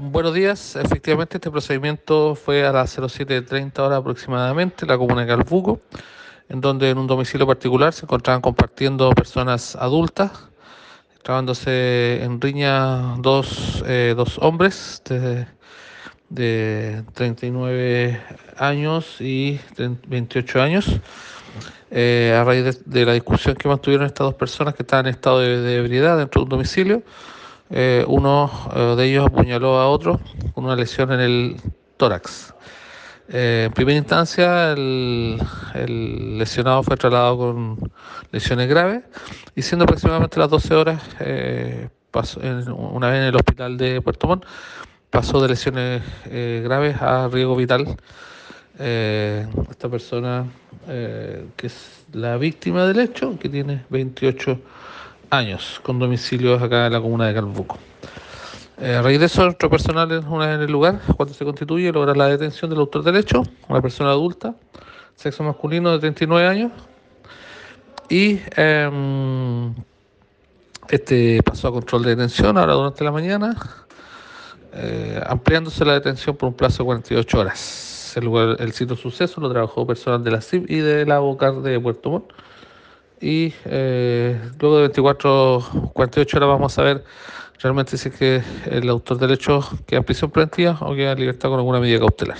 Buenos 0.00 0.32
días, 0.32 0.76
efectivamente 0.76 1.38
este 1.38 1.50
procedimiento 1.50 2.36
fue 2.36 2.64
a 2.64 2.70
las 2.70 2.96
07.30 2.96 3.80
horas 3.80 3.98
aproximadamente 3.98 4.84
en 4.84 4.90
la 4.90 4.96
comuna 4.96 5.22
de 5.22 5.26
Calbuco, 5.26 5.80
en 6.48 6.60
donde 6.60 6.90
en 6.90 6.98
un 6.98 7.08
domicilio 7.08 7.48
particular 7.48 7.92
se 7.92 8.06
encontraban 8.06 8.40
compartiendo 8.40 9.10
personas 9.10 9.74
adultas, 9.74 10.30
trabándose 11.24 12.22
en 12.22 12.40
riña 12.40 13.16
dos, 13.18 13.82
eh, 13.88 14.14
dos 14.16 14.38
hombres 14.38 15.02
de, 15.04 15.48
de 16.28 17.02
39 17.14 18.22
años 18.56 19.20
y 19.20 19.58
28 19.76 20.62
años. 20.62 21.00
Eh, 21.90 22.36
a 22.38 22.44
raíz 22.44 22.84
de, 22.84 23.04
la 23.04 23.14
discusión 23.14 23.56
que 23.56 23.66
mantuvieron 23.66 24.06
estas 24.06 24.26
dos 24.26 24.34
personas 24.34 24.76
que 24.76 24.84
estaban 24.84 25.06
en 25.06 25.14
estado 25.14 25.40
de, 25.40 25.60
de 25.60 25.78
ebriedad 25.78 26.16
dentro 26.16 26.42
de 26.42 26.44
un 26.44 26.50
domicilio, 26.50 27.02
eh, 27.70 28.04
uno 28.08 28.50
eh, 28.74 28.94
de 28.96 29.04
ellos 29.04 29.26
apuñaló 29.26 29.78
a 29.78 29.88
otro 29.88 30.20
con 30.54 30.64
una 30.64 30.76
lesión 30.76 31.12
en 31.12 31.20
el 31.20 31.56
tórax. 31.96 32.54
Eh, 33.28 33.64
en 33.66 33.72
primera 33.72 33.98
instancia, 33.98 34.72
el, 34.72 35.38
lesionado 36.38 36.82
fue 36.82 36.96
trasladado 36.96 37.36
con 37.36 37.92
lesiones 38.32 38.68
graves 38.68 39.02
y 39.54 39.62
siendo 39.62 39.84
aproximadamente 39.84 40.38
las 40.38 40.48
12 40.48 40.74
horas, 40.74 41.02
pasó 42.10 42.40
una 42.40 43.10
vez 43.10 43.18
en 43.20 43.24
el 43.24 43.36
hospital 43.36 43.76
de 43.76 44.00
Puerto 44.00 44.26
Montt, 44.28 44.46
pasó 45.10 45.42
de 45.42 45.48
lesiones 45.48 46.02
graves 46.24 46.96
a 47.02 47.28
riesgo 47.28 47.54
vital. 47.54 47.96
esta 48.78 49.88
persona 49.90 50.46
que 50.86 51.66
es 51.66 52.04
la 52.12 52.38
víctima 52.38 52.86
del 52.86 53.00
hecho, 53.00 53.38
que 53.38 53.50
tiene 53.50 53.84
28 53.90 54.58
años 55.30 55.80
con 55.82 55.98
domicilios 55.98 56.62
acá 56.62 56.86
en 56.86 56.92
la 56.92 57.00
comuna 57.00 57.26
de 57.26 57.34
Calbuco. 57.34 57.78
Eh, 58.80 59.00
raíz 59.02 59.18
de 59.18 59.42
nuestro 59.42 59.68
personal 59.68 60.10
en 60.12 60.60
el 60.60 60.70
lugar, 60.70 61.00
cuando 61.16 61.34
se 61.34 61.44
constituye, 61.44 61.92
logra 61.92 62.14
la 62.14 62.26
detención 62.28 62.70
del 62.70 62.78
autor 62.78 63.02
del 63.02 63.16
hecho, 63.16 63.42
una 63.68 63.82
persona 63.82 64.10
adulta, 64.10 64.54
sexo 65.16 65.42
masculino 65.42 65.90
de 65.90 65.98
39 65.98 66.46
años, 66.46 66.72
y 68.08 68.40
eh, 68.56 69.72
este 70.88 71.42
pasó 71.42 71.68
a 71.68 71.72
control 71.72 72.04
de 72.04 72.10
detención 72.10 72.56
ahora 72.56 72.74
durante 72.74 73.02
la 73.02 73.10
mañana, 73.10 73.56
eh, 74.72 75.20
ampliándose 75.26 75.84
la 75.84 75.94
detención 75.94 76.36
por 76.36 76.48
un 76.48 76.54
plazo 76.54 76.84
de 76.84 76.86
48 76.86 77.38
horas. 77.38 78.12
El, 78.16 78.24
lugar, 78.24 78.56
el 78.60 78.72
sitio 78.72 78.96
suceso 78.96 79.40
lo 79.40 79.50
trabajó 79.50 79.86
personal 79.86 80.22
de 80.22 80.30
la 80.30 80.40
CIP 80.40 80.70
y 80.70 80.78
de 80.78 81.04
la 81.04 81.18
BOCAR 81.18 81.62
de 81.62 81.78
Puerto 81.80 82.10
Montt 82.10 82.32
y 83.20 83.52
eh, 83.64 84.38
luego 84.60 84.76
de 84.76 84.82
24, 84.82 85.90
48 85.92 86.36
horas 86.36 86.48
vamos 86.48 86.78
a 86.78 86.82
ver 86.82 87.04
realmente 87.60 87.96
si 87.96 88.08
es 88.08 88.14
que 88.14 88.42
el 88.70 88.88
autor 88.88 89.18
del 89.18 89.32
hecho 89.32 89.60
queda 89.86 89.98
en 89.98 90.04
prisión 90.04 90.30
preventiva 90.30 90.78
o 90.80 90.94
queda 90.94 91.12
en 91.12 91.20
libertad 91.20 91.48
con 91.48 91.58
alguna 91.58 91.80
medida 91.80 91.98
cautelar. 91.98 92.38